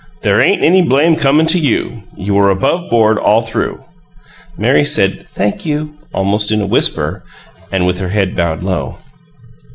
There 0.23 0.41
ain't 0.41 0.63
any 0.63 0.81
blame 0.81 1.15
comin' 1.15 1.45
to 1.45 1.59
you 1.59 2.01
you 2.17 2.33
were 2.33 2.49
above 2.49 2.89
board 2.89 3.19
all 3.19 3.43
through." 3.43 3.83
Mary 4.57 4.83
said, 4.83 5.27
"Thank 5.29 5.63
you," 5.63 5.93
almost 6.11 6.51
in 6.51 6.59
a 6.59 6.65
whisper, 6.65 7.21
and 7.71 7.85
with 7.85 7.99
her 7.99 8.09
head 8.09 8.35
bowed 8.35 8.63
low. 8.63 8.95